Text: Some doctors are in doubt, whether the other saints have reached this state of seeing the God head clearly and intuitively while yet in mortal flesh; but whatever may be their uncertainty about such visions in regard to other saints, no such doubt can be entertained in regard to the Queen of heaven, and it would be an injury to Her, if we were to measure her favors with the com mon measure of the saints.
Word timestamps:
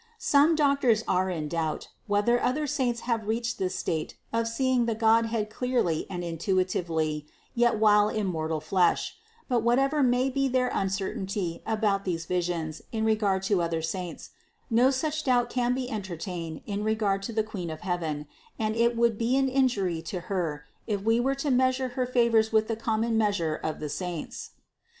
Some 0.17 0.55
doctors 0.55 1.03
are 1.07 1.29
in 1.29 1.47
doubt, 1.47 1.89
whether 2.07 2.33
the 2.37 2.43
other 2.43 2.65
saints 2.65 3.01
have 3.01 3.27
reached 3.27 3.59
this 3.59 3.75
state 3.75 4.15
of 4.33 4.47
seeing 4.47 4.87
the 4.87 4.95
God 4.95 5.27
head 5.27 5.51
clearly 5.51 6.07
and 6.09 6.23
intuitively 6.23 7.27
while 7.55 8.11
yet 8.11 8.19
in 8.19 8.25
mortal 8.25 8.59
flesh; 8.59 9.15
but 9.47 9.59
whatever 9.59 10.01
may 10.01 10.31
be 10.31 10.47
their 10.47 10.69
uncertainty 10.73 11.61
about 11.67 12.03
such 12.07 12.25
visions 12.25 12.81
in 12.91 13.05
regard 13.05 13.43
to 13.43 13.61
other 13.61 13.83
saints, 13.83 14.31
no 14.71 14.89
such 14.89 15.23
doubt 15.25 15.51
can 15.51 15.75
be 15.75 15.87
entertained 15.87 16.61
in 16.65 16.83
regard 16.83 17.21
to 17.21 17.31
the 17.31 17.43
Queen 17.43 17.69
of 17.69 17.81
heaven, 17.81 18.25
and 18.57 18.75
it 18.75 18.97
would 18.97 19.19
be 19.19 19.37
an 19.37 19.47
injury 19.47 20.01
to 20.01 20.21
Her, 20.21 20.65
if 20.87 21.03
we 21.03 21.19
were 21.19 21.35
to 21.35 21.51
measure 21.51 21.89
her 21.89 22.07
favors 22.07 22.51
with 22.51 22.67
the 22.67 22.75
com 22.75 23.01
mon 23.01 23.19
measure 23.19 23.53
of 23.55 23.79
the 23.79 23.87
saints. 23.87 24.49